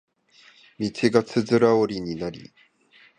[0.79, 2.51] 道がつづら折りになり